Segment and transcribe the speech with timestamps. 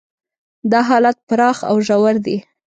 [0.71, 2.37] دا حالات پراخ او ژور دي.